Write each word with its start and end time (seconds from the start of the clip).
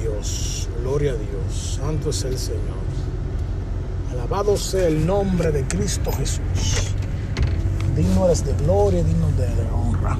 Dios, 0.00 0.68
gloria 0.82 1.12
a 1.12 1.14
Dios, 1.14 1.78
santo 1.80 2.10
es 2.10 2.24
el 2.24 2.38
Señor. 2.38 2.82
Alabado 4.12 4.56
sea 4.56 4.88
el 4.88 5.06
nombre 5.06 5.50
de 5.52 5.64
Cristo 5.64 6.10
Jesús. 6.12 6.92
Digno 7.96 8.26
eres 8.26 8.44
de 8.44 8.52
gloria, 8.64 9.02
digno 9.02 9.28
de 9.32 9.46
honra. 9.74 10.18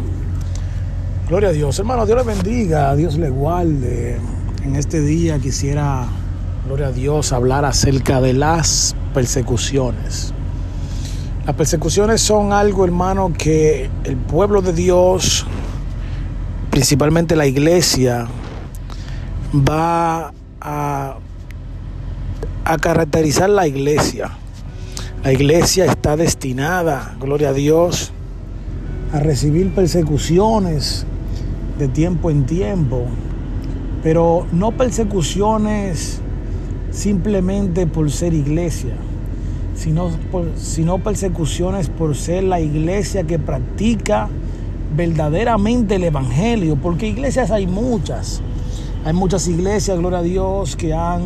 Gloria 1.28 1.50
a 1.50 1.52
Dios, 1.52 1.78
hermano, 1.78 2.04
Dios 2.04 2.18
le 2.18 2.34
bendiga, 2.34 2.94
Dios 2.94 3.16
le 3.16 3.30
guarde. 3.30 4.18
En 4.64 4.76
este 4.76 5.00
día 5.00 5.38
quisiera, 5.38 6.06
gloria 6.66 6.88
a 6.88 6.92
Dios, 6.92 7.32
hablar 7.32 7.64
acerca 7.64 8.20
de 8.20 8.32
las 8.32 8.94
persecuciones. 9.14 10.32
Las 11.46 11.56
persecuciones 11.56 12.20
son 12.20 12.52
algo, 12.52 12.84
hermano, 12.84 13.32
que 13.36 13.90
el 14.04 14.16
pueblo 14.16 14.62
de 14.62 14.72
Dios, 14.72 15.46
principalmente 16.70 17.34
la 17.34 17.46
iglesia, 17.46 18.28
va 19.52 20.32
a, 20.60 21.18
caracterizar 22.80 23.50
la 23.50 23.66
iglesia. 23.66 24.30
La 25.22 25.32
iglesia 25.32 25.84
está 25.84 26.16
destinada, 26.16 27.16
gloria 27.20 27.50
a 27.50 27.52
Dios, 27.52 28.12
a 29.12 29.20
recibir 29.20 29.74
persecuciones 29.74 31.06
de 31.78 31.88
tiempo 31.88 32.30
en 32.30 32.46
tiempo, 32.46 33.06
pero 34.02 34.46
no 34.52 34.72
persecuciones 34.72 36.20
simplemente 36.90 37.86
por 37.86 38.10
ser 38.10 38.34
iglesia, 38.34 38.94
sino, 39.74 40.10
sino 40.56 40.98
persecuciones 40.98 41.88
por 41.88 42.16
ser 42.16 42.44
la 42.44 42.60
iglesia 42.60 43.24
que 43.24 43.38
practica 43.38 44.28
verdaderamente 44.96 45.96
el 45.96 46.04
Evangelio, 46.04 46.76
porque 46.76 47.06
iglesias 47.06 47.50
hay 47.50 47.66
muchas, 47.66 48.42
hay 49.04 49.12
muchas 49.14 49.48
iglesias, 49.48 49.98
gloria 49.98 50.20
a 50.20 50.22
Dios, 50.22 50.76
que 50.76 50.94
han 50.94 51.22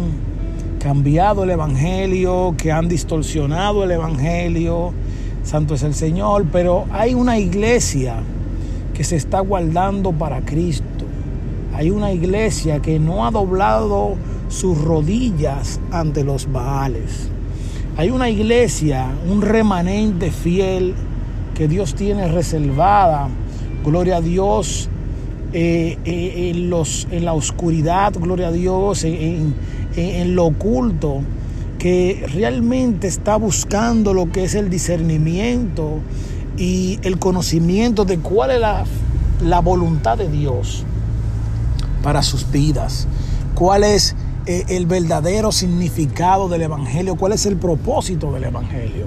cambiado 0.80 1.44
el 1.44 1.50
Evangelio, 1.50 2.55
que 2.56 2.72
han 2.72 2.88
distorsionado 2.88 3.84
el 3.84 3.91
Evangelio, 3.91 4.94
santo 5.42 5.74
es 5.74 5.82
el 5.82 5.92
Señor, 5.92 6.47
pero 6.50 6.86
hay 6.91 7.12
una 7.12 7.38
iglesia 7.38 8.16
que 8.94 9.04
se 9.04 9.16
está 9.16 9.41
guardando 9.41 10.12
para 10.12 10.41
Cristo. 10.41 11.04
Hay 11.74 11.91
una 11.91 12.12
iglesia 12.12 12.80
que 12.80 12.98
no 12.98 13.27
ha 13.27 13.30
doblado 13.30 14.14
sus 14.48 14.80
rodillas 14.80 15.78
ante 15.91 16.24
los 16.24 16.50
Baales. 16.50 17.28
Hay 17.98 18.08
una 18.08 18.30
iglesia, 18.30 19.10
un 19.30 19.42
remanente 19.42 20.30
fiel 20.30 20.94
que 21.54 21.69
Dios 21.69 21.94
tiene 21.94 22.28
reservada, 22.28 23.28
gloria 23.84 24.16
a 24.16 24.20
Dios, 24.22 24.88
eh, 25.52 25.98
eh, 26.05 26.50
en, 26.50 26.70
los, 26.70 27.06
en 27.11 27.25
la 27.25 27.33
oscuridad, 27.33 28.12
gloria 28.14 28.48
a 28.48 28.52
Dios, 28.52 29.05
en, 29.05 29.55
en, 29.97 30.34
lo 30.34 30.47
oculto, 30.47 31.22
que 31.78 32.27
realmente 32.33 33.06
está 33.06 33.36
buscando 33.36 34.12
lo 34.12 34.30
que 34.33 34.44
es 34.44 34.55
el 34.55 34.70
discernimiento 34.70 36.00
y 36.56 36.98
el 37.03 37.19
conocimiento 37.19 38.05
de 38.05 38.19
cuál 38.19 38.50
es 38.50 38.61
la, 38.61 38.84
la 39.42 39.61
voluntad 39.61 40.19
de 40.19 40.28
Dios 40.28 40.84
para 42.03 42.22
sus 42.22 42.50
vidas, 42.50 43.06
cuál 43.55 43.84
es 43.84 44.14
eh, 44.47 44.64
el 44.69 44.86
verdadero 44.86 45.50
significado 45.53 46.48
del 46.48 46.62
Evangelio, 46.62 47.16
cuál 47.16 47.33
es 47.33 47.47
el 47.47 47.56
propósito 47.56 48.33
del 48.33 48.44
Evangelio. 48.44 49.06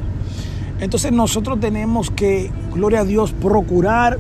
Entonces 0.79 1.11
nosotros 1.11 1.59
tenemos 1.59 2.11
que, 2.11 2.51
gloria 2.73 3.01
a 3.01 3.05
Dios, 3.05 3.31
procurar 3.33 4.19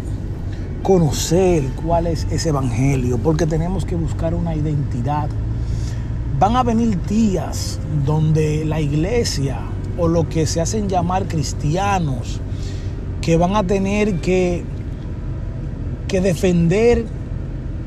conocer 0.83 1.63
cuál 1.83 2.07
es 2.07 2.27
ese 2.31 2.49
Evangelio, 2.49 3.17
porque 3.17 3.45
tenemos 3.45 3.85
que 3.85 3.95
buscar 3.95 4.33
una 4.33 4.55
identidad. 4.55 5.29
Van 6.39 6.55
a 6.55 6.63
venir 6.63 7.01
días 7.05 7.79
donde 8.05 8.63
la 8.65 8.79
iglesia 8.79 9.59
o 9.97 10.07
lo 10.07 10.29
que 10.29 10.47
se 10.47 10.61
hacen 10.61 10.87
llamar 10.87 11.27
cristianos, 11.27 12.39
que 13.21 13.37
van 13.37 13.55
a 13.55 13.63
tener 13.63 14.21
que, 14.21 14.63
que 16.07 16.21
defender 16.21 17.05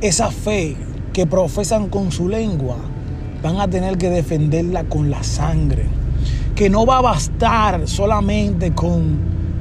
esa 0.03 0.31
fe 0.31 0.77
que 1.13 1.27
profesan 1.27 1.89
con 1.89 2.13
su 2.13 2.29
lengua, 2.29 2.77
van 3.43 3.61
a 3.61 3.69
tener 3.69 3.99
que 3.99 4.11
defenderla 4.11 4.85
con 4.85 5.11
la 5.11 5.23
sangre. 5.23 5.87
Que 6.55 6.69
no 6.69 6.85
va 6.87 6.99
a 6.99 7.03
bastar 7.03 7.89
solamente 7.89 8.73
con 8.73 9.19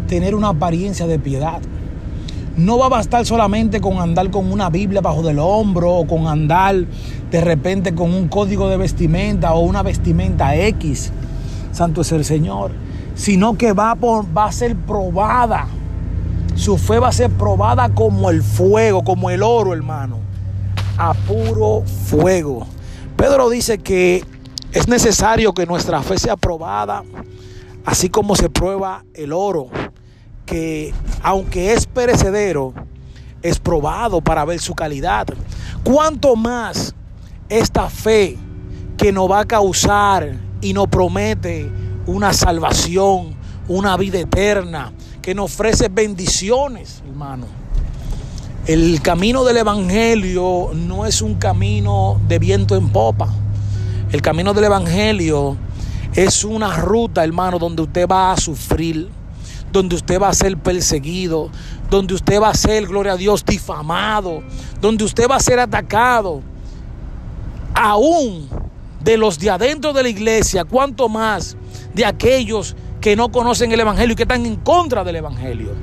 tener 0.07 0.35
una 0.35 0.49
apariencia 0.49 1.07
de 1.07 1.19
piedad. 1.19 1.61
No 2.57 2.77
va 2.77 2.87
a 2.87 2.89
bastar 2.89 3.25
solamente 3.25 3.79
con 3.79 3.99
andar 3.99 4.29
con 4.29 4.51
una 4.51 4.69
Biblia 4.69 5.01
bajo 5.01 5.23
del 5.23 5.39
hombro 5.39 5.93
o 5.93 6.07
con 6.07 6.27
andar 6.27 6.75
de 7.31 7.41
repente 7.41 7.95
con 7.95 8.13
un 8.13 8.27
código 8.27 8.69
de 8.69 8.77
vestimenta 8.77 9.53
o 9.53 9.61
una 9.61 9.83
vestimenta 9.83 10.55
X. 10.55 11.11
Santo 11.71 12.01
es 12.01 12.11
el 12.11 12.25
Señor. 12.25 12.71
Sino 13.15 13.57
que 13.57 13.73
va, 13.73 13.95
por, 13.95 14.25
va 14.35 14.45
a 14.45 14.51
ser 14.51 14.75
probada. 14.75 15.67
Su 16.55 16.77
fe 16.77 16.99
va 16.99 17.07
a 17.07 17.13
ser 17.13 17.29
probada 17.29 17.89
como 17.93 18.29
el 18.29 18.43
fuego, 18.43 19.03
como 19.03 19.29
el 19.29 19.43
oro, 19.43 19.73
hermano. 19.73 20.17
A 20.97 21.13
puro 21.13 21.83
fuego. 21.85 22.67
Pedro 23.15 23.49
dice 23.49 23.77
que 23.77 24.25
es 24.73 24.87
necesario 24.87 25.53
que 25.53 25.65
nuestra 25.65 26.01
fe 26.01 26.17
sea 26.17 26.37
probada, 26.37 27.03
así 27.85 28.09
como 28.09 28.35
se 28.35 28.49
prueba 28.49 29.03
el 29.13 29.33
oro, 29.33 29.67
que 30.51 30.93
aunque 31.23 31.71
es 31.71 31.85
perecedero, 31.85 32.73
es 33.41 33.57
probado 33.57 34.19
para 34.19 34.43
ver 34.43 34.59
su 34.59 34.75
calidad. 34.75 35.25
¿Cuánto 35.81 36.35
más 36.35 36.93
esta 37.47 37.89
fe 37.89 38.37
que 38.97 39.13
nos 39.13 39.31
va 39.31 39.39
a 39.39 39.45
causar 39.45 40.35
y 40.59 40.73
nos 40.73 40.89
promete 40.89 41.71
una 42.05 42.33
salvación, 42.33 43.33
una 43.69 43.95
vida 43.95 44.19
eterna, 44.19 44.91
que 45.21 45.33
nos 45.33 45.53
ofrece 45.53 45.87
bendiciones, 45.87 47.01
hermano? 47.07 47.45
El 48.67 49.01
camino 49.01 49.45
del 49.45 49.55
Evangelio 49.55 50.71
no 50.73 51.05
es 51.05 51.21
un 51.21 51.35
camino 51.35 52.19
de 52.27 52.39
viento 52.39 52.75
en 52.75 52.89
popa. 52.89 53.29
El 54.11 54.21
camino 54.21 54.53
del 54.53 54.65
Evangelio 54.65 55.55
es 56.13 56.43
una 56.43 56.75
ruta, 56.75 57.23
hermano, 57.23 57.57
donde 57.57 57.83
usted 57.83 58.05
va 58.05 58.33
a 58.33 58.37
sufrir, 58.37 59.09
donde 59.71 59.95
usted 59.95 60.19
va 60.19 60.29
a 60.29 60.33
ser 60.33 60.57
perseguido, 60.57 61.49
donde 61.89 62.13
usted 62.13 62.41
va 62.41 62.49
a 62.49 62.53
ser, 62.53 62.87
gloria 62.87 63.13
a 63.13 63.17
Dios, 63.17 63.45
difamado, 63.45 64.43
donde 64.79 65.03
usted 65.03 65.27
va 65.29 65.35
a 65.35 65.39
ser 65.39 65.59
atacado. 65.59 66.41
Aún 67.73 68.49
de 69.01 69.17
los 69.17 69.39
de 69.39 69.49
adentro 69.49 69.93
de 69.93 70.03
la 70.03 70.09
iglesia, 70.09 70.65
cuanto 70.65 71.09
más 71.09 71.55
de 71.93 72.05
aquellos 72.05 72.75
que 72.99 73.15
no 73.15 73.31
conocen 73.31 73.71
el 73.71 73.79
Evangelio 73.79 74.13
y 74.13 74.15
que 74.15 74.23
están 74.23 74.45
en 74.45 74.57
contra 74.57 75.03
del 75.03 75.15
Evangelio. 75.15 75.73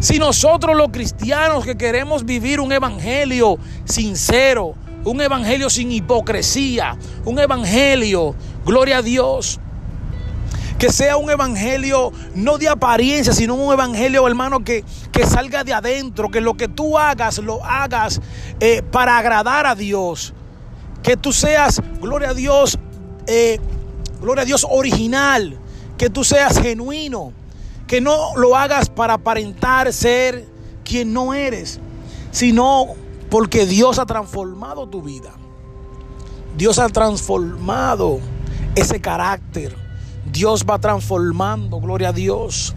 Si 0.00 0.18
nosotros 0.18 0.76
los 0.76 0.90
cristianos 0.90 1.64
que 1.64 1.76
queremos 1.76 2.24
vivir 2.24 2.60
un 2.60 2.70
evangelio 2.72 3.58
sincero, 3.84 4.74
un 5.04 5.20
evangelio 5.20 5.68
sin 5.70 5.90
hipocresía, 5.90 6.96
un 7.24 7.38
evangelio, 7.40 8.36
gloria 8.64 8.98
a 8.98 9.02
Dios, 9.02 9.58
que 10.78 10.92
sea 10.92 11.16
un 11.16 11.30
evangelio 11.30 12.12
no 12.34 12.58
de 12.58 12.68
apariencia, 12.68 13.32
sino 13.32 13.54
un 13.54 13.72
evangelio, 13.72 14.26
hermano, 14.26 14.64
que, 14.64 14.84
que 15.12 15.26
salga 15.26 15.64
de 15.64 15.74
adentro, 15.74 16.30
que 16.30 16.40
lo 16.40 16.54
que 16.54 16.68
tú 16.68 16.98
hagas, 16.98 17.38
lo 17.38 17.64
hagas 17.64 18.20
eh, 18.60 18.82
para 18.82 19.18
agradar 19.18 19.66
a 19.66 19.74
Dios. 19.74 20.34
Que 21.02 21.16
tú 21.16 21.32
seas, 21.32 21.80
gloria 22.00 22.30
a 22.30 22.34
Dios, 22.34 22.78
eh, 23.26 23.58
gloria 24.20 24.42
a 24.42 24.46
Dios 24.46 24.66
original, 24.68 25.58
que 25.96 26.10
tú 26.10 26.24
seas 26.24 26.60
genuino 26.60 27.32
que 27.88 28.00
no 28.00 28.36
lo 28.36 28.54
hagas 28.54 28.90
para 28.90 29.14
aparentar 29.14 29.92
ser 29.92 30.46
quien 30.84 31.12
no 31.12 31.34
eres, 31.34 31.80
sino 32.30 32.94
porque 33.30 33.66
Dios 33.66 33.98
ha 33.98 34.06
transformado 34.06 34.86
tu 34.86 35.02
vida. 35.02 35.32
Dios 36.56 36.78
ha 36.78 36.88
transformado 36.88 38.20
ese 38.74 39.00
carácter. 39.00 39.74
Dios 40.32 40.64
va 40.68 40.78
transformando, 40.78 41.80
gloria 41.80 42.08
a 42.08 42.12
Dios, 42.12 42.74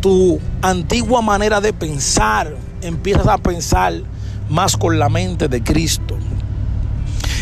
tu 0.00 0.40
antigua 0.62 1.22
manera 1.22 1.60
de 1.60 1.72
pensar. 1.72 2.56
Empiezas 2.82 3.26
a 3.26 3.38
pensar 3.38 4.02
más 4.48 4.76
con 4.76 4.98
la 4.98 5.08
mente 5.08 5.48
de 5.48 5.62
Cristo. 5.62 6.16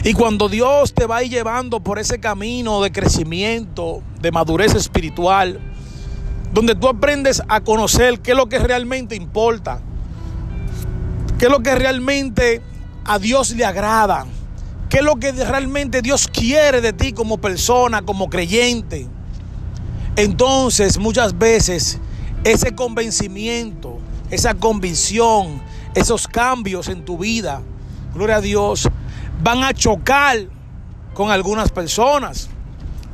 Y 0.05 0.15
cuando 0.15 0.49
Dios 0.49 0.95
te 0.95 1.07
va 1.07 1.23
llevando 1.23 1.81
por 1.81 1.99
ese 1.99 2.19
camino 2.19 2.83
de 2.83 2.91
crecimiento, 2.91 4.03
de 4.21 4.33
madurez 4.33 4.75
espiritual, 4.75 5.61
donde 6.53 6.75
tú 6.75 6.89
aprendes 6.89 7.43
a 7.49 7.61
conocer 7.61 8.21
qué 8.21 8.33
es 8.33 8.37
lo 8.37 8.49
que 8.49 8.59
realmente 8.59 9.15
importa, 9.15 9.81
qué 11.39 11.47
es 11.47 11.51
lo 11.51 11.61
que 11.61 11.75
realmente 11.75 12.63
a 13.05 13.19
Dios 13.19 13.53
le 13.53 13.65
agrada, 13.65 14.27
qué 14.89 14.99
es 14.99 15.05
lo 15.05 15.17
que 15.17 15.33
realmente 15.33 16.03
Dios 16.03 16.29
quiere 16.29 16.81
de 16.81 16.93
ti 16.93 17.13
como 17.13 17.39
persona, 17.39 18.03
como 18.03 18.29
creyente. 18.29 19.09
Entonces 20.17 20.99
muchas 20.99 21.39
veces 21.39 21.99
ese 22.45 22.75
convencimiento, 22.75 23.99
esa 24.31 24.55
convicción, 24.55 25.63
esos 25.95 26.29
cambios 26.29 26.89
en 26.89 27.05
tu 27.05 27.17
vida, 27.17 27.63
gloria 28.15 28.37
a 28.37 28.41
Dios, 28.41 28.89
van 29.43 29.63
a 29.65 29.73
chocar 29.73 30.39
con 31.15 31.31
algunas 31.31 31.71
personas, 31.71 32.49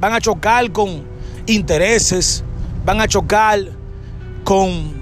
van 0.00 0.12
a 0.12 0.20
chocar 0.20 0.72
con 0.72 1.04
intereses, 1.46 2.42
van 2.84 3.00
a 3.00 3.06
chocar 3.06 3.60
con 4.44 4.92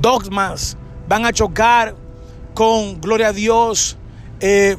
dogmas, 0.00 0.76
van 1.08 1.26
a 1.26 1.32
chocar 1.32 1.94
con, 2.54 3.00
gloria 3.00 3.28
a 3.28 3.32
Dios, 3.32 3.96
eh, 4.40 4.76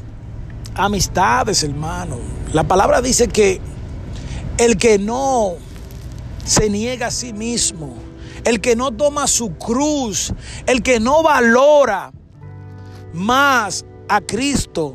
amistades, 0.74 1.62
hermano. 1.62 2.18
La 2.52 2.64
palabra 2.64 3.00
dice 3.00 3.28
que 3.28 3.60
el 4.58 4.76
que 4.76 4.98
no 4.98 5.54
se 6.44 6.68
niega 6.70 7.08
a 7.08 7.10
sí 7.10 7.32
mismo, 7.32 7.94
el 8.44 8.60
que 8.60 8.76
no 8.76 8.90
toma 8.90 9.26
su 9.26 9.56
cruz, 9.56 10.32
el 10.66 10.82
que 10.82 11.00
no 11.00 11.22
valora 11.22 12.12
más 13.12 13.84
a 14.08 14.20
Cristo, 14.20 14.94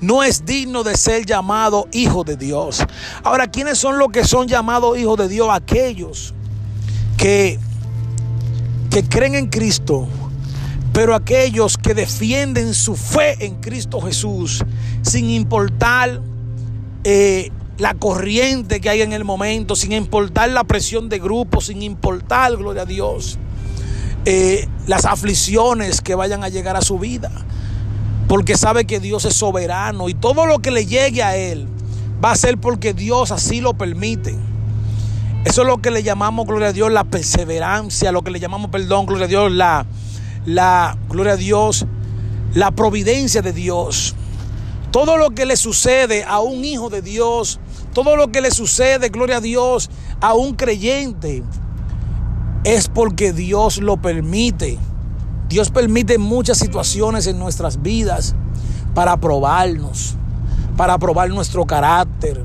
no 0.00 0.22
es 0.22 0.44
digno 0.44 0.84
de 0.84 0.96
ser 0.96 1.26
llamado 1.26 1.88
hijo 1.92 2.24
de 2.24 2.36
Dios. 2.36 2.84
Ahora, 3.24 3.48
¿quiénes 3.48 3.78
son 3.78 3.98
los 3.98 4.08
que 4.08 4.24
son 4.24 4.46
llamados 4.46 4.98
hijos 4.98 5.18
de 5.18 5.28
Dios? 5.28 5.48
Aquellos 5.50 6.34
que, 7.16 7.58
que 8.90 9.02
creen 9.04 9.34
en 9.34 9.48
Cristo, 9.48 10.06
pero 10.92 11.14
aquellos 11.14 11.76
que 11.76 11.94
defienden 11.94 12.74
su 12.74 12.94
fe 12.94 13.44
en 13.44 13.56
Cristo 13.56 14.00
Jesús, 14.00 14.64
sin 15.02 15.30
importar 15.30 16.20
eh, 17.04 17.50
la 17.78 17.94
corriente 17.94 18.80
que 18.80 18.90
hay 18.90 19.02
en 19.02 19.12
el 19.12 19.24
momento, 19.24 19.76
sin 19.76 19.92
importar 19.92 20.50
la 20.50 20.64
presión 20.64 21.08
de 21.08 21.20
grupo, 21.20 21.60
sin 21.60 21.82
importar, 21.82 22.56
gloria 22.56 22.82
a 22.82 22.86
Dios, 22.86 23.38
eh, 24.24 24.68
las 24.86 25.04
aflicciones 25.04 26.00
que 26.00 26.16
vayan 26.16 26.42
a 26.42 26.48
llegar 26.48 26.76
a 26.76 26.82
su 26.82 26.98
vida. 26.98 27.30
Porque 28.26 28.56
sabe 28.56 28.84
que 28.84 29.00
Dios 29.00 29.24
es 29.24 29.34
soberano 29.34 30.08
y 30.08 30.14
todo 30.14 30.44
lo 30.44 30.58
que 30.58 30.70
le 30.70 30.84
llegue 30.84 31.22
a 31.22 31.36
Él 31.36 31.66
va 32.22 32.32
a 32.32 32.36
ser 32.36 32.58
porque 32.58 32.92
Dios 32.92 33.30
así 33.30 33.60
lo 33.60 33.74
permite. 33.74 34.36
Eso 35.44 35.62
es 35.62 35.68
lo 35.68 35.78
que 35.78 35.90
le 35.90 36.02
llamamos, 36.02 36.46
gloria 36.46 36.68
a 36.68 36.72
Dios, 36.72 36.92
la 36.92 37.04
perseverancia, 37.04 38.12
lo 38.12 38.22
que 38.22 38.32
le 38.32 38.40
llamamos, 38.40 38.70
perdón, 38.70 39.06
gloria 39.06 39.24
a 39.24 39.28
Dios, 39.28 39.52
la, 39.52 39.86
la, 40.44 40.98
gloria 41.08 41.34
a 41.34 41.36
Dios, 41.36 41.86
la 42.54 42.72
providencia 42.72 43.40
de 43.40 43.52
Dios. 43.52 44.14
Todo 44.90 45.16
lo 45.16 45.30
que 45.30 45.46
le 45.46 45.56
sucede 45.56 46.24
a 46.24 46.40
un 46.40 46.64
hijo 46.64 46.90
de 46.90 47.02
Dios 47.02 47.60
todo 47.92 48.16
lo 48.16 48.28
que 48.28 48.40
le 48.40 48.50
sucede, 48.50 49.08
gloria 49.08 49.38
a 49.38 49.40
Dios, 49.40 49.90
a 50.20 50.34
un 50.34 50.54
creyente, 50.54 51.42
es 52.64 52.88
porque 52.88 53.32
Dios 53.32 53.78
lo 53.78 53.96
permite. 53.96 54.78
Dios 55.48 55.70
permite 55.70 56.18
muchas 56.18 56.58
situaciones 56.58 57.26
en 57.26 57.38
nuestras 57.38 57.80
vidas 57.80 58.34
para 58.94 59.16
probarnos, 59.16 60.16
para 60.76 60.98
probar 60.98 61.30
nuestro 61.30 61.66
carácter, 61.66 62.44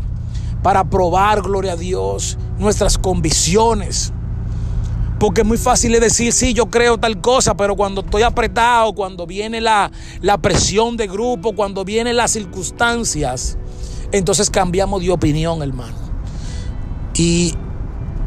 para 0.62 0.86
probar, 0.86 1.42
gloria 1.42 1.74
a 1.74 1.76
Dios, 1.76 2.38
nuestras 2.58 2.98
convicciones. 2.98 4.14
Porque 5.20 5.42
es 5.42 5.48
muy 5.48 5.58
fácil 5.58 5.98
decir, 6.00 6.34
sí, 6.34 6.54
yo 6.54 6.68
creo 6.68 6.98
tal 6.98 7.22
cosa, 7.22 7.56
pero 7.56 7.76
cuando 7.76 8.02
estoy 8.02 8.24
apretado, 8.24 8.94
cuando 8.94 9.28
viene 9.28 9.62
la, 9.62 9.92
la 10.22 10.38
presión 10.38 10.98
de 10.98 11.08
grupo, 11.08 11.54
cuando 11.54 11.86
vienen 11.86 12.18
las 12.18 12.32
circunstancias, 12.32 13.58
entonces 14.14 14.50
cambiamos 14.50 15.02
de 15.02 15.12
opinión, 15.12 15.62
hermano. 15.62 15.98
Y 17.16 17.54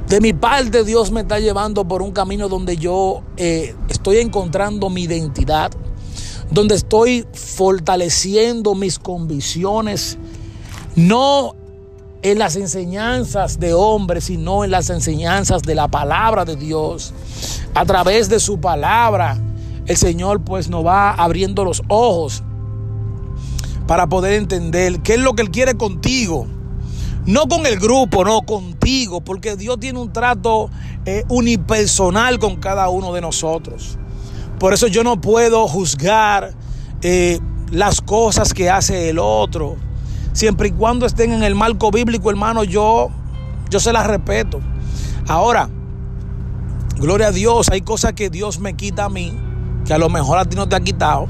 de 0.09 0.21
mi 0.21 0.33
parte 0.33 0.85
Dios 0.85 1.11
me 1.13 1.23
está 1.23 1.39
llevando 1.39 1.87
por 1.87 2.03
un 2.03 2.11
camino 2.11 2.49
donde 2.49 2.77
yo 2.77 3.23
eh, 3.37 3.75
estoy 3.89 4.19
encontrando 4.19 4.91
mi 4.91 5.05
identidad, 5.05 5.71
donde 6.51 6.75
estoy 6.75 7.25
fortaleciendo 7.33 8.75
mis 8.75 8.99
convicciones, 8.99 10.19
no 10.97 11.55
en 12.23 12.41
las 12.41 12.57
enseñanzas 12.57 13.61
de 13.61 13.73
hombres, 13.73 14.25
sino 14.25 14.65
en 14.65 14.73
las 14.73 14.91
enseñanzas 14.91 15.63
de 15.63 15.77
la 15.77 15.87
palabra 15.87 16.45
de 16.45 16.57
Dios. 16.57 17.15
A 17.75 17.85
través 17.85 18.29
de 18.29 18.41
su 18.41 18.59
palabra, 18.59 19.39
el 19.87 19.97
Señor 19.97 20.43
pues 20.43 20.69
nos 20.69 20.85
va 20.85 21.13
abriendo 21.13 21.65
los 21.65 21.83
ojos 21.87 22.43
para 23.87 24.07
poder 24.07 24.35
entender 24.35 25.01
qué 25.01 25.15
es 25.15 25.21
lo 25.21 25.35
que 25.35 25.43
Él 25.43 25.51
quiere 25.51 25.77
contigo. 25.77 26.47
No 27.25 27.49
con 27.49 27.67
el 27.67 27.79
grupo, 27.79 28.25
no, 28.25 28.43
contigo, 28.43 29.21
porque 29.21 29.57
Dios 29.57 29.81
tiene 29.81 29.99
un 29.99 30.13
trato 30.13 30.71
eh, 31.05 31.25
unipersonal 31.29 32.39
con 32.39 32.57
cada 32.57 32.89
uno 32.89 33.13
de 33.13 33.21
nosotros. 33.21 33.99
Por 34.61 34.73
eso 34.73 34.87
yo 34.87 35.03
no 35.03 35.21
puedo 35.21 35.67
juzgar 35.67 36.55
eh, 37.03 37.41
las 37.71 38.01
cosas 38.01 38.55
que 38.55 38.71
hace 38.71 39.11
el 39.11 39.19
otro. 39.19 39.77
Siempre 40.33 40.69
y 40.69 40.71
cuando 40.71 41.05
estén 41.05 41.33
en 41.33 41.43
el 41.43 41.55
marco 41.55 41.91
bíblico, 41.91 42.31
hermano, 42.31 42.63
yo, 42.63 43.09
yo 43.71 43.81
se 43.81 43.93
las 43.93 44.07
respeto. 44.07 44.61
Ahora, 45.27 45.69
gloria 46.97 47.29
a 47.29 47.33
Dios, 47.33 47.69
hay 47.71 47.81
cosas 47.81 48.13
que 48.13 48.31
Dios 48.31 48.61
me 48.61 48.75
quita 48.75 49.07
a 49.07 49.09
mí, 49.09 49.33
que 49.85 49.95
a 49.95 49.99
lo 49.99 50.09
mejor 50.09 50.39
a 50.39 50.45
ti 50.45 50.55
no 50.55 50.69
te 50.69 50.77
ha 50.77 50.81
quitado. 50.81 51.27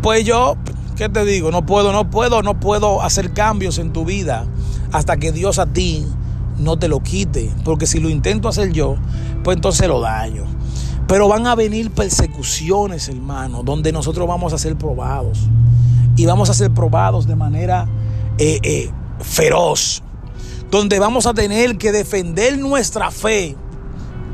Pues 0.00 0.24
yo 0.24 0.56
¿Qué 0.98 1.08
te 1.08 1.24
digo? 1.24 1.52
No 1.52 1.64
puedo, 1.64 1.92
no 1.92 2.10
puedo, 2.10 2.42
no 2.42 2.58
puedo 2.58 3.02
hacer 3.02 3.32
cambios 3.32 3.78
en 3.78 3.92
tu 3.92 4.04
vida 4.04 4.46
hasta 4.90 5.16
que 5.16 5.30
Dios 5.30 5.60
a 5.60 5.66
ti 5.66 6.04
no 6.58 6.76
te 6.76 6.88
lo 6.88 7.04
quite. 7.04 7.54
Porque 7.64 7.86
si 7.86 8.00
lo 8.00 8.08
intento 8.08 8.48
hacer 8.48 8.72
yo, 8.72 8.96
pues 9.44 9.54
entonces 9.54 9.86
lo 9.86 10.00
daño. 10.00 10.42
Pero 11.06 11.28
van 11.28 11.46
a 11.46 11.54
venir 11.54 11.92
persecuciones, 11.92 13.08
hermano, 13.08 13.62
donde 13.62 13.92
nosotros 13.92 14.26
vamos 14.26 14.52
a 14.52 14.58
ser 14.58 14.74
probados. 14.74 15.46
Y 16.16 16.26
vamos 16.26 16.50
a 16.50 16.54
ser 16.54 16.72
probados 16.72 17.28
de 17.28 17.36
manera 17.36 17.86
eh, 18.36 18.58
eh, 18.64 18.90
feroz. 19.20 20.02
Donde 20.68 20.98
vamos 20.98 21.26
a 21.26 21.32
tener 21.32 21.78
que 21.78 21.92
defender 21.92 22.58
nuestra 22.58 23.12
fe 23.12 23.54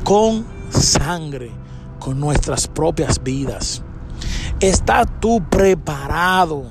con 0.03 0.47
sangre, 0.71 1.51
con 1.99 2.19
nuestras 2.19 2.67
propias 2.67 3.21
vidas. 3.21 3.84
¿Estás 4.61 5.07
tú 5.19 5.43
preparado 5.49 6.63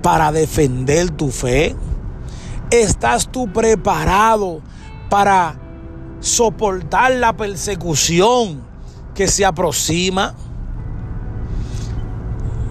para 0.00 0.30
defender 0.30 1.10
tu 1.10 1.30
fe? 1.30 1.74
¿Estás 2.70 3.28
tú 3.32 3.52
preparado 3.52 4.60
para 5.08 5.58
soportar 6.20 7.12
la 7.12 7.36
persecución 7.36 8.62
que 9.14 9.26
se 9.26 9.44
aproxima? 9.44 10.34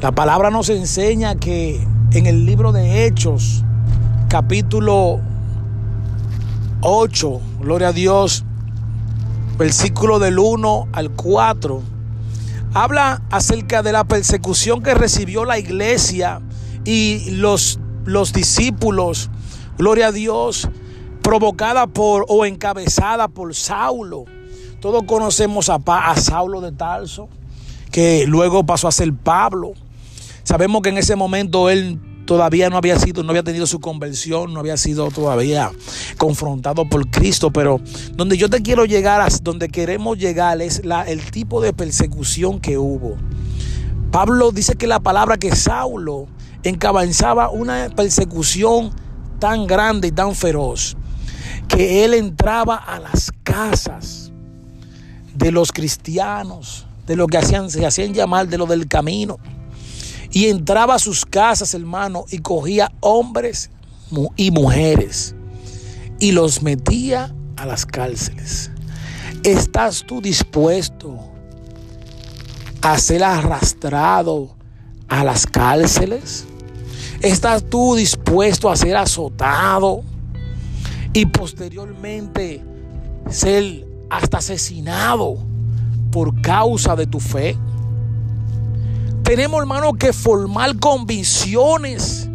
La 0.02 0.13
palabra 0.13 0.50
nos 0.50 0.70
enseña 0.70 1.36
que 1.36 1.86
en 2.13 2.25
el 2.25 2.46
libro 2.46 2.72
de 2.72 3.06
Hechos, 3.06 3.66
capítulo 4.30 5.20
8, 6.80 7.42
gloria 7.60 7.90
a 7.90 7.94
Dios, 7.94 8.46
versículo 9.58 10.18
del 10.18 10.40
1 10.40 10.88
al 10.94 11.10
4, 11.12 11.99
habla 12.74 13.22
acerca 13.30 13.82
de 13.82 13.92
la 13.92 14.04
persecución 14.04 14.82
que 14.82 14.94
recibió 14.94 15.46
la 15.46 15.58
iglesia 15.58 16.42
y 16.86 17.32
los, 17.32 17.80
los 18.06 18.34
discípulos, 18.34 19.30
gloria 19.78 20.08
a 20.08 20.12
Dios, 20.12 20.70
provocada 21.22 21.88
por 21.88 22.26
o 22.28 22.46
encabezada 22.46 23.28
por 23.28 23.54
Saulo. 23.56 24.26
Todos 24.80 25.04
conocemos 25.04 25.70
a, 25.70 25.80
a 25.86 26.16
Saulo 26.16 26.62
de 26.62 26.72
Tarso, 26.72 27.30
que 27.92 28.26
luego 28.28 28.66
pasó 28.66 28.88
a 28.88 28.92
ser 28.92 29.14
Pablo. 29.14 29.74
Sabemos 30.44 30.82
que 30.82 30.90
en 30.90 30.98
ese 30.98 31.16
momento 31.16 31.70
él 31.70 32.00
todavía 32.30 32.70
no 32.70 32.78
había 32.78 33.00
sido, 33.00 33.24
no 33.24 33.32
había 33.32 33.42
tenido 33.42 33.66
su 33.66 33.80
conversión, 33.80 34.54
no 34.54 34.60
había 34.60 34.78
sido 34.78 35.10
todavía 35.10 35.72
confrontado 36.20 36.88
por 36.88 37.10
Cristo, 37.10 37.50
pero 37.50 37.82
donde 38.12 38.38
yo 38.38 38.52
te 38.52 38.62
quiero 38.62 38.86
llegar, 38.86 39.28
donde 39.42 39.68
queremos 39.68 40.16
llegar 40.20 40.62
es 40.62 40.84
el 41.08 41.32
tipo 41.32 41.60
de 41.60 41.74
persecución 41.74 42.60
que 42.60 42.78
hubo. 42.78 43.18
Pablo 44.12 44.52
dice 44.52 44.76
que 44.76 44.86
la 44.86 45.00
palabra 45.00 45.38
que 45.38 45.56
Saulo 45.56 46.28
encabezaba 46.62 47.50
una 47.50 47.90
persecución 47.96 48.92
tan 49.40 49.66
grande 49.66 50.10
y 50.10 50.12
tan 50.12 50.36
feroz 50.36 50.98
que 51.68 52.06
él 52.06 52.14
entraba 52.14 52.76
a 52.76 53.00
las 53.00 53.32
casas 53.42 54.32
de 55.34 55.52
los 55.52 55.72
cristianos, 55.72 56.86
de 57.08 57.16
lo 57.16 57.26
que 57.26 57.40
hacían, 57.40 57.72
se 57.72 57.84
hacían 57.88 58.14
llamar 58.14 58.48
de 58.48 58.60
lo 58.60 58.68
del 58.68 58.88
camino 58.88 59.40
y 60.32 60.46
entraba 60.46 60.96
a 60.96 61.00
sus 61.00 61.26
casas, 61.26 61.74
hermano, 61.74 62.26
y 62.30 62.40
cogía 62.40 62.92
hombres 63.00 63.70
y 64.36 64.52
mujeres 64.52 65.36
y 66.20 66.32
los 66.32 66.62
metía 66.62 67.34
a 67.56 67.66
las 67.66 67.86
cárceles. 67.86 68.72
¿Estás 69.44 70.04
tú 70.06 70.22
dispuesto 70.22 71.18
a 72.82 72.98
ser 72.98 73.24
arrastrado 73.24 74.56
a 75.08 75.24
las 75.24 75.46
cárceles? 75.46 76.46
¿Estás 77.22 77.64
tú 77.70 77.96
dispuesto 77.96 78.70
a 78.70 78.76
ser 78.76 78.98
azotado 78.98 80.04
y 81.14 81.26
posteriormente 81.26 82.62
ser 83.30 83.86
hasta 84.10 84.38
asesinado 84.38 85.38
por 86.12 86.42
causa 86.42 86.96
de 86.96 87.08
tu 87.08 87.20
fe? 87.20 87.58
Tenemos, 89.30 89.60
hermano, 89.60 89.94
que 89.94 90.12
formar 90.12 90.80
convicciones 90.80 92.28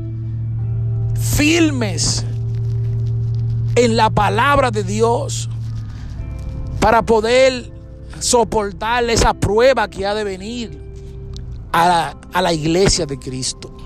firmes 1.21 2.25
en 3.75 3.97
la 3.97 4.11
palabra 4.11 4.71
de 4.71 4.85
Dios 4.85 5.51
para 6.79 7.03
poder 7.03 7.73
soportar 8.21 9.11
esa 9.11 9.35
prueba 9.35 9.89
que 9.89 10.07
ha 10.07 10.15
de 10.15 10.23
venir 10.23 10.81
a 11.73 12.15
a 12.33 12.41
la 12.41 12.53
iglesia 12.53 13.07
de 13.07 13.19
Cristo. 13.19 13.77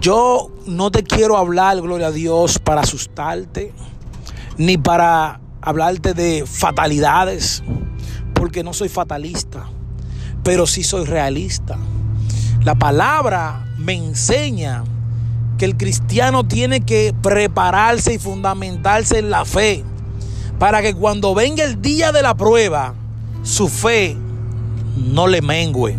Yo 0.00 0.52
no 0.64 0.92
te 0.92 1.02
quiero 1.02 1.36
hablar, 1.36 1.80
gloria 1.80 2.06
a 2.06 2.12
Dios, 2.12 2.60
para 2.60 2.82
asustarte, 2.82 3.72
ni 4.58 4.78
para 4.78 5.40
hablarte 5.60 6.14
de 6.14 6.44
fatalidades, 6.46 7.64
porque 8.32 8.62
no 8.62 8.72
soy 8.72 8.88
fatalista, 8.88 9.68
pero 10.48 10.66
sí 10.66 10.82
soy 10.82 11.04
realista. 11.04 11.76
La 12.64 12.74
palabra 12.74 13.66
me 13.76 13.92
enseña 13.92 14.82
que 15.58 15.66
el 15.66 15.76
cristiano 15.76 16.48
tiene 16.48 16.80
que 16.80 17.14
prepararse 17.20 18.14
y 18.14 18.18
fundamentarse 18.18 19.18
en 19.18 19.28
la 19.28 19.44
fe 19.44 19.84
para 20.58 20.80
que 20.80 20.94
cuando 20.94 21.34
venga 21.34 21.64
el 21.64 21.82
día 21.82 22.12
de 22.12 22.22
la 22.22 22.34
prueba, 22.34 22.94
su 23.42 23.68
fe 23.68 24.16
no 24.96 25.26
le 25.26 25.42
mengue, 25.42 25.98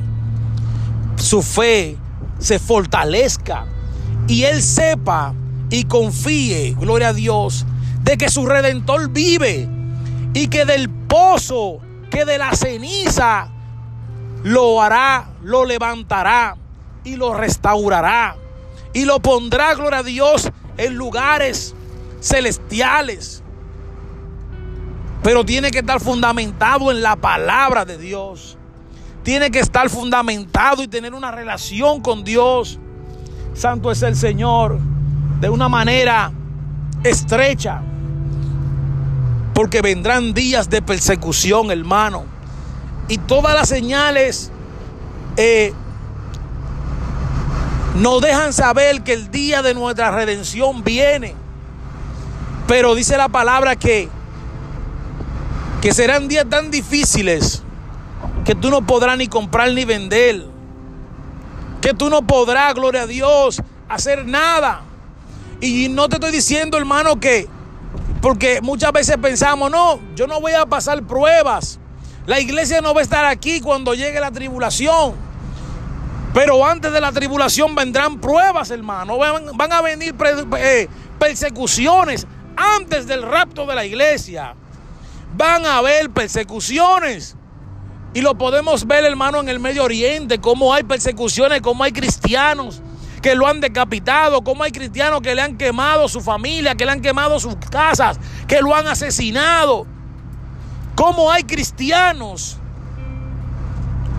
su 1.18 1.44
fe 1.44 1.96
se 2.39 2.58
fortalezca 2.58 3.68
y 4.27 4.46
él 4.46 4.63
sepa 4.63 5.36
y 5.70 5.84
confíe, 5.84 6.75
gloria 6.79 7.10
a 7.10 7.13
Dios, 7.13 7.68
de 8.01 8.18
que 8.18 8.29
su 8.29 8.48
redentor 8.48 9.12
vive 9.12 9.70
y 10.34 10.48
que 10.48 10.65
del 10.65 10.89
pozo, 10.89 11.82
que 12.10 12.25
de 12.25 12.39
la 12.39 12.56
ceniza, 12.56 13.51
lo 14.43 14.81
hará, 14.81 15.29
lo 15.41 15.65
levantará 15.65 16.55
y 17.03 17.15
lo 17.15 17.34
restaurará 17.34 18.36
y 18.93 19.05
lo 19.05 19.19
pondrá, 19.19 19.74
gloria 19.75 20.00
a 20.00 20.03
Dios, 20.03 20.50
en 20.77 20.96
lugares 20.96 21.75
celestiales. 22.22 23.43
Pero 25.22 25.46
tiene 25.46 25.72
que 25.72 25.79
estar 25.79 26.00
fundamentado 26.00 26.91
en 26.91 27.01
la 27.01 27.15
palabra 27.15 27.86
de 27.86 27.98
Dios. 27.98 28.58
Tiene 29.24 29.51
que 29.51 29.60
estar 29.60 29.89
fundamentado 29.89 30.81
y 30.81 30.88
tener 30.88 31.13
una 31.13 31.31
relación 31.31 32.01
con 32.01 32.24
Dios. 32.24 32.79
Santo 33.53 33.91
es 33.91 34.01
el 34.01 34.15
Señor 34.15 34.79
de 35.39 35.50
una 35.50 35.69
manera 35.69 36.31
estrecha. 37.03 37.81
Porque 39.53 39.81
vendrán 39.81 40.34
días 40.34 40.69
de 40.69 40.81
persecución, 40.81 41.69
hermano. 41.69 42.38
Y 43.10 43.18
todas 43.18 43.56
las 43.56 43.68
señales 43.68 44.51
eh, 45.36 45.74
nos 47.96 48.22
dejan 48.22 48.54
saber 48.54 49.01
que 49.04 49.13
el 49.13 49.32
día 49.32 49.62
de 49.62 49.74
nuestra 49.74 50.12
redención 50.12 50.84
viene. 50.84 51.36
Pero 52.68 52.94
dice 52.94 53.18
la 53.18 53.30
palabra 53.30 53.75
que, 53.75 54.10
que 55.82 55.92
serán 55.92 56.28
días 56.28 56.46
tan 56.48 56.70
difíciles 56.70 57.63
que 58.46 58.54
tú 58.54 58.70
no 58.70 58.86
podrás 58.86 59.18
ni 59.18 59.28
comprar 59.28 59.74
ni 59.74 59.86
vender. 59.86 60.46
Que 61.82 61.96
tú 61.96 62.12
no 62.12 62.22
podrás, 62.22 62.75
gloria 62.75 63.04
a 63.04 63.08
Dios, 63.08 63.62
hacer 63.88 64.28
nada. 64.28 64.82
Y 65.62 65.89
no 65.89 66.10
te 66.10 66.18
estoy 66.18 66.32
diciendo, 66.32 66.78
hermano, 66.78 67.20
que, 67.20 67.48
porque 68.22 68.62
muchas 68.62 68.92
veces 68.92 69.18
pensamos, 69.18 69.72
no, 69.72 70.00
yo 70.16 70.28
no 70.28 70.39
voy 70.39 70.54
a 70.54 70.66
pasar 70.68 71.01
pruebas. 71.04 71.78
La 72.25 72.39
iglesia 72.39 72.81
no 72.81 72.93
va 72.93 72.99
a 72.99 73.03
estar 73.03 73.25
aquí 73.25 73.59
cuando 73.61 73.93
llegue 73.93 74.19
la 74.19 74.31
tribulación. 74.31 75.29
Pero 76.33 76.65
antes 76.65 76.91
de 76.91 77.01
la 77.01 77.11
tribulación 77.11 77.73
vendrán 77.73 78.19
pruebas, 78.19 78.69
hermano. 78.69 79.17
Van, 79.17 79.71
a 79.71 79.81
venir 79.81 80.15
eh, 80.57 80.88
persecuciones 81.17 82.27
antes 82.55 83.07
del 83.07 83.23
rapto 83.23 83.65
de 83.65 83.75
la 83.75 83.85
iglesia. 83.85 84.53
Van 85.35 85.65
a 85.65 85.77
haber 85.77 86.11
persecuciones. 86.11 87.35
Y 88.13 88.21
lo 88.21 88.38
podemos 88.38 88.85
ver, 88.85 89.05
hermano, 89.05 89.39
en 89.39 89.49
el 89.49 89.59
Medio 89.59 89.83
Oriente, 89.83 90.39
cómo 90.39 90.73
hay 90.73 90.83
persecuciones, 90.83 91.61
cómo 91.61 91.83
hay 91.83 91.91
cristianos 91.91 92.81
que 93.21 93.35
lo 93.35 93.47
han 93.47 93.59
decapitado, 93.59 94.43
cómo 94.43 94.63
hay 94.63 94.71
cristianos 94.71 95.21
que 95.21 95.35
le 95.35 95.41
han 95.41 95.57
quemado 95.57 96.07
su 96.07 96.21
familia, 96.21 96.75
que 96.75 96.85
le 96.85 96.91
han 96.91 97.01
quemado 97.01 97.39
sus 97.39 97.55
casas, 97.69 98.19
que 98.47 98.61
lo 98.61 98.75
han 98.75 98.88
asesinado. 98.88 99.85
Cómo 101.00 101.32
hay 101.32 101.46
cristianos 101.46 102.58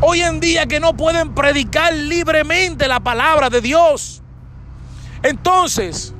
hoy 0.00 0.22
en 0.22 0.40
día 0.40 0.64
que 0.64 0.80
no 0.80 0.96
pueden 0.96 1.34
predicar 1.34 1.92
libremente 1.92 2.88
la 2.88 3.00
palabra 3.00 3.50
de 3.50 3.60
Dios. 3.60 4.22
Entonces, 5.22 6.14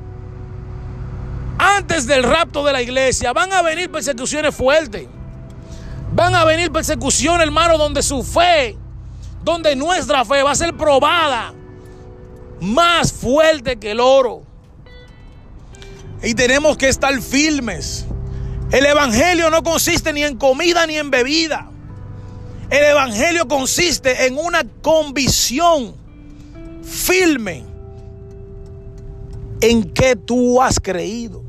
antes 1.56 2.06
del 2.06 2.24
rapto 2.24 2.62
de 2.62 2.74
la 2.74 2.82
iglesia, 2.82 3.32
van 3.32 3.50
a 3.54 3.62
venir 3.62 3.90
persecuciones 3.90 4.54
fuertes. 4.54 5.08
Van 6.12 6.34
a 6.34 6.44
venir 6.44 6.70
persecuciones, 6.70 7.46
hermano, 7.46 7.78
donde 7.78 8.02
su 8.02 8.22
fe, 8.22 8.76
donde 9.42 9.74
nuestra 9.74 10.26
fe 10.26 10.42
va 10.42 10.50
a 10.50 10.56
ser 10.56 10.76
probada 10.76 11.54
más 12.60 13.14
fuerte 13.14 13.78
que 13.78 13.92
el 13.92 14.00
oro. 14.00 14.42
Y 16.22 16.34
tenemos 16.34 16.76
que 16.76 16.90
estar 16.90 17.18
firmes. 17.22 18.04
El 18.72 18.86
Evangelio 18.86 19.50
no 19.50 19.62
consiste 19.62 20.12
ni 20.12 20.22
en 20.22 20.36
comida 20.36 20.86
ni 20.86 20.96
en 20.96 21.10
bebida. 21.10 21.70
El 22.70 22.84
Evangelio 22.84 23.48
consiste 23.48 24.26
en 24.26 24.38
una 24.38 24.62
convicción 24.80 25.94
firme 26.84 27.64
en 29.60 29.90
que 29.90 30.14
tú 30.14 30.62
has 30.62 30.78
creído. 30.78 31.42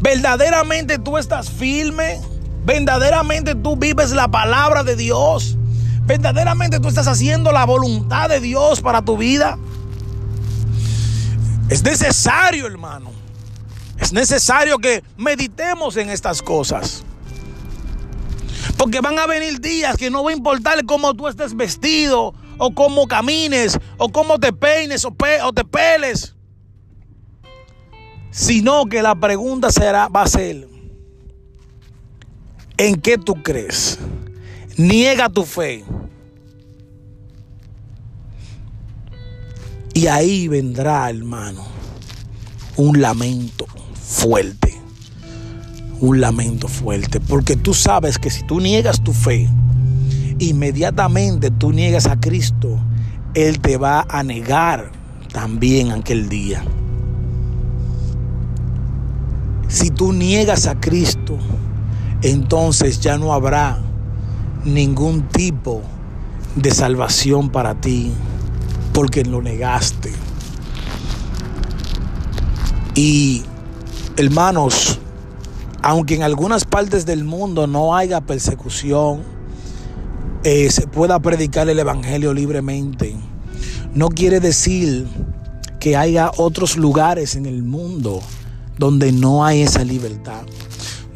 Verdaderamente 0.00 0.98
tú 0.98 1.18
estás 1.18 1.50
firme. 1.50 2.20
Verdaderamente 2.64 3.54
tú 3.54 3.76
vives 3.76 4.10
la 4.12 4.28
palabra 4.28 4.82
de 4.82 4.96
Dios. 4.96 5.56
Verdaderamente 6.06 6.80
tú 6.80 6.88
estás 6.88 7.08
haciendo 7.08 7.52
la 7.52 7.66
voluntad 7.66 8.28
de 8.30 8.40
Dios 8.40 8.80
para 8.80 9.02
tu 9.02 9.18
vida. 9.18 9.58
Es 11.68 11.82
necesario, 11.82 12.66
hermano. 12.66 13.15
Es 13.98 14.12
necesario 14.12 14.78
que 14.78 15.02
meditemos 15.16 15.96
en 15.96 16.10
estas 16.10 16.42
cosas. 16.42 17.04
Porque 18.76 19.00
van 19.00 19.18
a 19.18 19.26
venir 19.26 19.60
días 19.60 19.96
que 19.96 20.10
no 20.10 20.22
va 20.22 20.30
a 20.30 20.34
importar 20.34 20.84
cómo 20.84 21.14
tú 21.14 21.28
estés 21.28 21.56
vestido, 21.56 22.34
o 22.58 22.74
cómo 22.74 23.06
camines, 23.06 23.78
o 23.98 24.10
cómo 24.10 24.38
te 24.38 24.52
peines, 24.52 25.04
o, 25.04 25.52
te 25.52 25.64
peles. 25.64 26.34
Sino 28.30 28.84
que 28.86 29.02
la 29.02 29.14
pregunta 29.14 29.70
será, 29.70 30.08
va 30.08 30.22
a 30.22 30.26
ser, 30.26 30.68
¿en 32.76 33.00
qué 33.00 33.16
tú 33.16 33.42
crees? 33.42 33.98
Niega 34.76 35.30
tu 35.30 35.44
fe. 35.44 35.84
Y 39.94 40.08
ahí 40.08 40.48
vendrá, 40.48 41.08
hermano, 41.08 41.64
un 42.76 43.00
lamento 43.00 43.66
fuerte 44.06 44.66
un 46.00 46.20
lamento 46.20 46.68
fuerte, 46.68 47.20
porque 47.20 47.56
tú 47.56 47.74
sabes 47.74 48.18
que 48.18 48.30
si 48.30 48.42
tú 48.42 48.60
niegas 48.60 49.02
tu 49.02 49.12
fe, 49.12 49.48
inmediatamente 50.38 51.50
tú 51.50 51.72
niegas 51.72 52.06
a 52.06 52.20
Cristo, 52.20 52.78
Él 53.34 53.60
te 53.60 53.76
va 53.76 54.06
a 54.08 54.22
negar 54.22 54.92
también 55.32 55.92
aquel 55.92 56.28
día. 56.28 56.62
Si 59.68 59.90
tú 59.90 60.12
niegas 60.12 60.66
a 60.66 60.78
Cristo, 60.78 61.38
entonces 62.22 63.00
ya 63.00 63.18
no 63.18 63.32
habrá 63.32 63.78
ningún 64.64 65.22
tipo 65.28 65.82
de 66.54 66.70
salvación 66.72 67.50
para 67.50 67.74
ti, 67.80 68.12
porque 68.92 69.24
lo 69.24 69.42
negaste. 69.42 70.12
Y 72.94 73.44
hermanos, 74.16 74.98
aunque 75.82 76.14
en 76.14 76.22
algunas 76.22 76.64
partes 76.64 77.04
del 77.06 77.24
mundo 77.24 77.66
no 77.66 77.94
haya 77.94 78.20
persecución, 78.20 79.22
eh, 80.42 80.70
se 80.70 80.86
pueda 80.86 81.18
predicar 81.20 81.68
el 81.68 81.78
Evangelio 81.78 82.32
libremente, 82.32 83.16
no 83.94 84.08
quiere 84.08 84.40
decir 84.40 85.06
que 85.80 85.96
haya 85.96 86.30
otros 86.36 86.76
lugares 86.76 87.36
en 87.36 87.46
el 87.46 87.62
mundo 87.62 88.20
donde 88.78 89.12
no 89.12 89.44
hay 89.44 89.62
esa 89.62 89.84
libertad, 89.84 90.42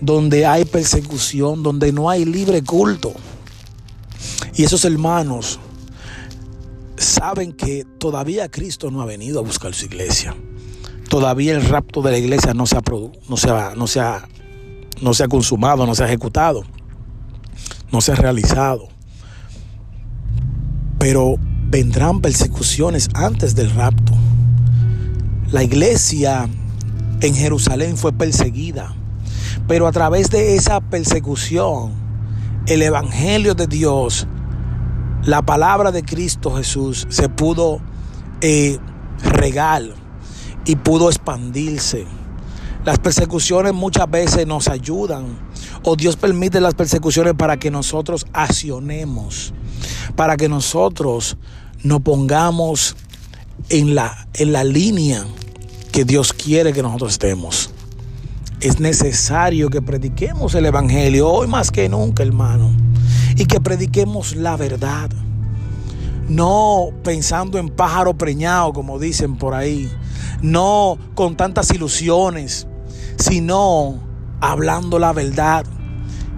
donde 0.00 0.46
hay 0.46 0.64
persecución, 0.64 1.62
donde 1.62 1.92
no 1.92 2.10
hay 2.10 2.24
libre 2.24 2.62
culto. 2.62 3.12
Y 4.54 4.64
esos 4.64 4.84
hermanos 4.84 5.58
saben 6.96 7.52
que 7.52 7.86
todavía 7.98 8.50
Cristo 8.50 8.90
no 8.90 9.00
ha 9.02 9.06
venido 9.06 9.40
a 9.40 9.42
buscar 9.42 9.74
su 9.74 9.86
iglesia. 9.86 10.34
Todavía 11.10 11.56
el 11.56 11.64
rapto 11.64 12.02
de 12.02 12.12
la 12.12 12.18
iglesia 12.18 12.54
no 12.54 12.66
se 12.66 12.76
ha, 12.76 12.82
no 13.74 13.86
se 13.88 14.00
ha, 15.24 15.28
consumado, 15.28 15.84
no 15.84 15.96
se 15.96 16.04
ha 16.04 16.06
ejecutado, 16.06 16.62
no 17.90 18.00
se 18.00 18.12
ha 18.12 18.14
realizado. 18.14 18.86
Pero 21.00 21.34
vendrán 21.66 22.20
persecuciones 22.20 23.08
antes 23.14 23.56
del 23.56 23.72
rapto. 23.72 24.12
La 25.50 25.64
iglesia 25.64 26.48
en 27.20 27.34
Jerusalén 27.34 27.96
fue 27.96 28.12
perseguida, 28.12 28.94
pero 29.66 29.88
a 29.88 29.92
través 29.92 30.30
de 30.30 30.54
esa 30.54 30.80
persecución, 30.80 31.92
el 32.66 32.82
Evangelio 32.82 33.56
de 33.56 33.66
Dios, 33.66 34.28
la 35.24 35.42
palabra 35.42 35.90
de 35.90 36.04
Cristo 36.04 36.52
Jesús 36.52 37.08
se 37.10 37.28
pudo 37.28 37.80
eh, 38.42 38.78
regar 39.24 39.99
y 40.64 40.76
pudo 40.76 41.08
expandirse. 41.08 42.06
Las 42.84 42.98
persecuciones 42.98 43.74
muchas 43.74 44.10
veces 44.10 44.46
nos 44.46 44.68
ayudan 44.68 45.38
o 45.82 45.96
Dios 45.96 46.16
permite 46.16 46.60
las 46.60 46.74
persecuciones 46.74 47.34
para 47.34 47.58
que 47.58 47.70
nosotros 47.70 48.26
accionemos, 48.32 49.52
para 50.16 50.36
que 50.36 50.48
nosotros 50.48 51.36
nos 51.82 52.00
pongamos 52.00 52.96
en 53.68 53.94
la, 53.94 54.28
en 54.34 54.52
la 54.52 54.64
línea 54.64 55.24
que 55.92 56.04
Dios 56.04 56.32
quiere 56.32 56.72
que 56.72 56.82
nosotros 56.82 57.12
estemos. 57.12 57.70
Es 58.60 58.78
necesario 58.78 59.70
que 59.70 59.80
prediquemos 59.80 60.54
el 60.54 60.66
Evangelio 60.66 61.28
hoy 61.28 61.48
más 61.48 61.70
que 61.70 61.88
nunca, 61.88 62.22
hermano, 62.22 62.70
y 63.36 63.46
que 63.46 63.60
prediquemos 63.60 64.36
la 64.36 64.56
verdad. 64.56 65.10
No 66.28 66.90
pensando 67.02 67.58
en 67.58 67.70
pájaro 67.70 68.14
preñado, 68.14 68.72
como 68.72 68.98
dicen 68.98 69.36
por 69.36 69.54
ahí, 69.54 69.90
no 70.42 70.98
con 71.14 71.36
tantas 71.36 71.70
ilusiones, 71.70 72.66
sino 73.18 74.00
hablando 74.40 74.98
la 74.98 75.12
verdad. 75.12 75.64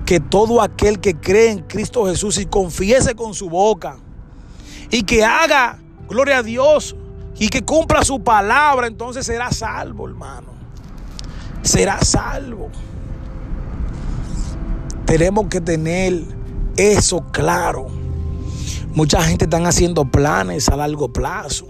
Que 0.07 0.21
todo 0.21 0.61
aquel 0.61 1.01
que 1.01 1.15
cree 1.15 1.51
en 1.51 1.61
Cristo 1.61 2.07
Jesús 2.07 2.39
y 2.39 2.47
confiese 2.47 3.15
con 3.15 3.35
su 3.35 3.49
boca 3.49 3.99
y 4.91 5.05
que 5.05 5.25
haga, 5.25 5.79
gloria 6.09 6.39
a 6.39 6.43
Dios, 6.43 6.95
y 7.39 7.49
que 7.49 7.63
cumpla 7.63 8.05
su 8.05 8.23
palabra, 8.23 8.87
entonces 8.87 9.25
será 9.27 9.51
salvo, 9.51 10.07
hermano. 10.07 10.49
Será 11.63 12.03
salvo. 12.05 12.71
Tenemos 15.07 15.47
que 15.49 15.61
tener 15.61 16.23
eso 16.77 17.25
claro. 17.33 17.87
Mucha 18.95 19.23
gente 19.23 19.47
están 19.47 19.67
haciendo 19.67 20.05
planes 20.05 20.69
a 20.69 20.77
largo 20.77 21.11
plazo. 21.13 21.67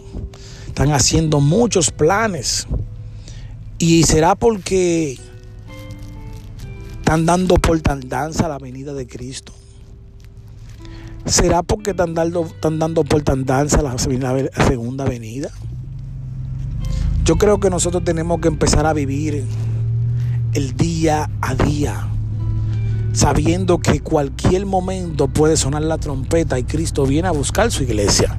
Están 0.72 0.92
haciendo 0.92 1.38
muchos 1.40 1.90
planes. 1.90 2.66
Y 3.78 4.04
será 4.04 4.34
porque 4.34 5.18
están 6.96 7.26
dando 7.26 7.56
por 7.56 7.78
tardanza 7.82 8.48
la 8.48 8.58
venida 8.58 8.94
de 8.94 9.06
Cristo. 9.06 9.52
¿Será 11.26 11.62
porque 11.62 11.90
están 11.90 12.14
dando, 12.14 12.46
están 12.46 12.78
dando 12.78 13.04
por 13.04 13.20
tardanza 13.20 13.82
la 13.82 13.98
segunda 13.98 15.04
venida? 15.04 15.50
Yo 17.26 17.36
creo 17.36 17.60
que 17.60 17.68
nosotros 17.68 18.02
tenemos 18.02 18.40
que 18.40 18.48
empezar 18.48 18.86
a 18.86 18.94
vivir 18.94 19.44
el 20.54 20.74
día 20.74 21.28
a 21.42 21.54
día, 21.54 22.08
sabiendo 23.12 23.78
que 23.78 24.00
cualquier 24.00 24.64
momento 24.64 25.28
puede 25.28 25.58
sonar 25.58 25.82
la 25.82 25.98
trompeta 25.98 26.58
y 26.58 26.64
Cristo 26.64 27.04
viene 27.04 27.28
a 27.28 27.32
buscar 27.32 27.70
su 27.70 27.82
iglesia. 27.82 28.38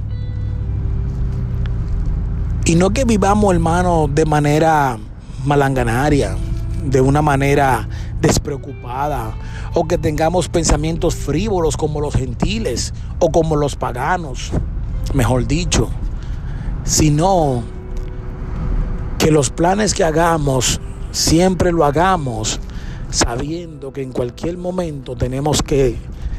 Y 2.74 2.76
no 2.76 2.90
que 2.90 3.06
vivamos, 3.06 3.54
hermano, 3.54 4.10
de 4.12 4.26
manera 4.26 4.98
malanganaria, 5.46 6.36
de 6.84 7.02
una 7.02 7.22
manera 7.22 7.88
despreocupada, 8.20 9.36
o 9.76 9.88
que 9.88 10.00
tengamos 10.00 10.50
pensamientos 10.50 11.14
frívolos 11.14 11.78
como 11.78 12.02
los 12.02 12.16
gentiles 12.16 12.96
o 13.20 13.30
como 13.30 13.58
los 13.58 13.76
paganos, 13.76 14.50
mejor 15.14 15.46
dicho, 15.46 15.88
sino 16.84 17.62
que 19.20 19.30
los 19.30 19.52
planes 19.52 19.94
que 19.94 20.04
hagamos 20.04 20.82
siempre 21.12 21.72
lo 21.72 21.86
hagamos 21.86 22.60
sabiendo 23.12 23.94
que 23.94 24.02
en 24.02 24.12
cualquier 24.12 24.58
momento 24.58 25.16
tenemos 25.16 25.62
que 25.62 25.96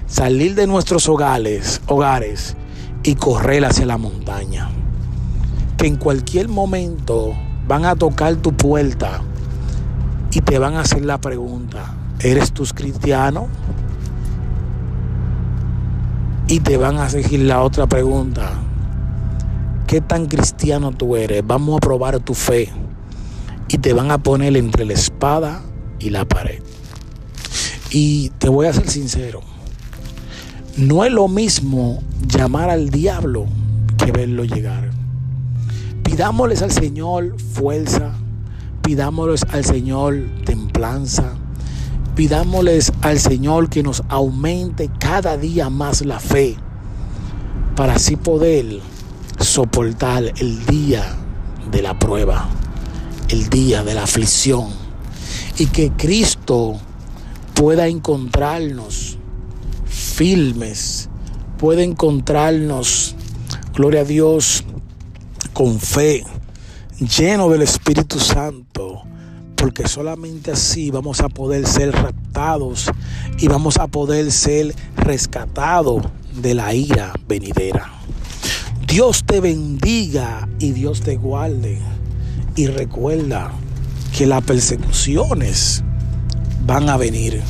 salir 0.08 0.56
de 0.56 0.66
nuestros 0.66 1.08
hogares, 1.08 1.80
hogares 1.86 2.56
y 3.04 3.14
correr 3.14 3.64
hacia 3.64 3.86
la 3.86 3.98
montaña. 3.98 4.68
En 5.84 5.96
cualquier 5.96 6.48
momento 6.48 7.34
van 7.68 7.84
a 7.84 7.94
tocar 7.94 8.36
tu 8.36 8.54
puerta 8.54 9.20
y 10.32 10.40
te 10.40 10.58
van 10.58 10.76
a 10.76 10.80
hacer 10.80 11.04
la 11.04 11.20
pregunta, 11.20 11.94
¿eres 12.20 12.52
tú 12.52 12.64
cristiano? 12.74 13.48
Y 16.48 16.60
te 16.60 16.78
van 16.78 16.96
a 16.96 17.10
seguir 17.10 17.40
la 17.40 17.60
otra 17.60 17.86
pregunta, 17.86 18.52
¿qué 19.86 20.00
tan 20.00 20.24
cristiano 20.24 20.90
tú 20.90 21.16
eres? 21.16 21.46
Vamos 21.46 21.76
a 21.76 21.80
probar 21.80 22.18
tu 22.18 22.32
fe. 22.32 22.70
Y 23.68 23.76
te 23.76 23.92
van 23.92 24.10
a 24.10 24.16
poner 24.16 24.56
entre 24.56 24.86
la 24.86 24.94
espada 24.94 25.60
y 25.98 26.08
la 26.08 26.24
pared. 26.24 26.62
Y 27.90 28.30
te 28.38 28.48
voy 28.48 28.68
a 28.68 28.72
ser 28.72 28.88
sincero, 28.88 29.42
no 30.78 31.04
es 31.04 31.12
lo 31.12 31.28
mismo 31.28 32.02
llamar 32.26 32.70
al 32.70 32.88
diablo 32.88 33.44
que 33.98 34.12
verlo 34.12 34.44
llegar. 34.44 35.03
Pidámosles 36.14 36.62
al 36.62 36.70
Señor 36.70 37.34
fuerza, 37.40 38.12
pidámosles 38.82 39.42
al 39.50 39.64
Señor 39.64 40.16
templanza, 40.44 41.34
pidámosles 42.14 42.92
al 43.02 43.18
Señor 43.18 43.68
que 43.68 43.82
nos 43.82 44.00
aumente 44.08 44.88
cada 45.00 45.36
día 45.36 45.70
más 45.70 46.06
la 46.06 46.20
fe 46.20 46.54
para 47.74 47.94
así 47.94 48.14
poder 48.14 48.78
soportar 49.40 50.22
el 50.38 50.64
día 50.66 51.16
de 51.72 51.82
la 51.82 51.98
prueba, 51.98 52.48
el 53.28 53.50
día 53.50 53.82
de 53.82 53.94
la 53.94 54.04
aflicción 54.04 54.68
y 55.58 55.66
que 55.66 55.90
Cristo 55.90 56.76
pueda 57.54 57.88
encontrarnos 57.88 59.18
firmes, 59.84 61.08
pueda 61.58 61.82
encontrarnos, 61.82 63.16
gloria 63.74 64.02
a 64.02 64.04
Dios, 64.04 64.62
con 65.54 65.78
fe, 65.78 66.24
lleno 66.98 67.48
del 67.48 67.62
Espíritu 67.62 68.18
Santo, 68.18 69.02
porque 69.54 69.86
solamente 69.88 70.50
así 70.50 70.90
vamos 70.90 71.20
a 71.20 71.28
poder 71.28 71.66
ser 71.66 71.92
raptados 71.92 72.90
y 73.38 73.46
vamos 73.46 73.78
a 73.78 73.86
poder 73.86 74.30
ser 74.32 74.74
rescatados 74.96 76.04
de 76.42 76.54
la 76.54 76.74
ira 76.74 77.14
venidera. 77.28 77.92
Dios 78.86 79.24
te 79.24 79.40
bendiga 79.40 80.48
y 80.58 80.72
Dios 80.72 81.00
te 81.00 81.16
guarde. 81.16 81.78
Y 82.56 82.66
recuerda 82.66 83.52
que 84.16 84.26
las 84.26 84.42
persecuciones 84.42 85.82
van 86.66 86.88
a 86.88 86.96
venir. 86.96 87.40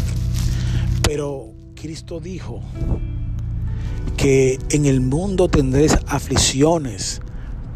Pero 1.03 1.53
Cristo 1.75 2.21
dijo 2.21 2.61
que 4.17 4.59
en 4.71 4.87
el 4.87 5.01
mundo 5.01 5.49
tendréis 5.49 5.99
aflicciones, 6.07 7.21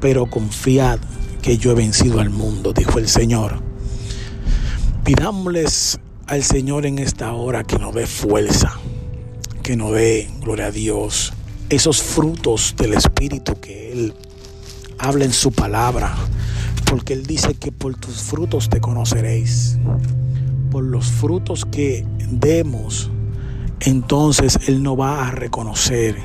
pero 0.01 0.27
confiad 0.27 0.99
que 1.43 1.59
yo 1.59 1.73
he 1.73 1.75
vencido 1.75 2.21
al 2.21 2.31
mundo, 2.31 2.73
dijo 2.73 2.99
el 2.99 3.09
Señor. 3.09 3.63
Pidámosles 5.05 5.99
al 6.27 6.43
Señor 6.43 6.85
en 6.87 6.99
esta 6.99 7.33
hora 7.33 7.65
que 7.65 7.79
nos 7.79 7.95
dé 7.95 8.07
fuerza, 8.07 8.73
que 9.63 9.77
nos 9.77 9.93
dé, 9.93 10.31
gloria 10.41 10.67
a 10.67 10.71
Dios, 10.71 11.33
esos 11.71 12.03
frutos 12.03 12.75
del 12.77 12.95
Espíritu 12.95 13.59
que 13.61 13.93
Él 13.93 14.15
habla 14.99 15.25
en 15.25 15.33
su 15.33 15.53
palabra, 15.53 16.15
porque 16.85 17.15
Él 17.15 17.27
dice 17.27 17.55
que 17.55 17.73
por 17.73 17.97
tus 17.97 18.23
frutos 18.23 18.69
te 18.69 18.81
conoceréis, 18.81 19.79
por 20.71 20.85
los 20.85 21.07
frutos 21.07 21.65
que 21.65 22.05
demos, 22.31 23.11
entonces 23.81 24.59
Él 24.67 24.83
no 24.83 24.97
va 24.97 25.29
a 25.29 25.31
reconocer 25.31 26.17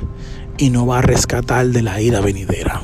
y 0.57 0.69
no 0.69 0.85
va 0.85 0.99
a 0.99 1.01
rescatar 1.01 1.67
de 1.67 1.81
la 1.81 2.01
ira 2.01 2.19
venidera. 2.19 2.81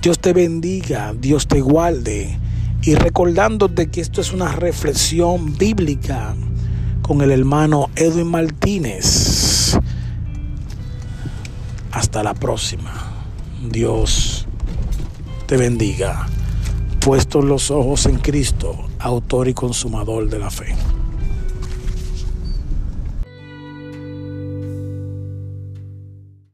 Dios 0.00 0.20
te 0.20 0.32
bendiga, 0.32 1.12
Dios 1.18 1.48
te 1.48 1.60
guarde 1.60 2.38
y 2.82 2.94
recordándote 2.94 3.90
que 3.90 4.00
esto 4.00 4.20
es 4.20 4.32
una 4.32 4.52
reflexión 4.52 5.58
bíblica 5.58 6.36
con 7.02 7.20
el 7.20 7.32
hermano 7.32 7.90
Edwin 7.96 8.28
Martínez. 8.28 9.76
Hasta 11.90 12.22
la 12.22 12.34
próxima. 12.34 12.92
Dios 13.70 14.46
te 15.46 15.56
bendiga. 15.56 16.28
Puestos 17.00 17.44
los 17.44 17.72
ojos 17.72 18.06
en 18.06 18.18
Cristo, 18.18 18.76
autor 19.00 19.48
y 19.48 19.54
consumador 19.54 20.28
de 20.30 20.38
la 20.38 20.50
fe. 20.50 20.76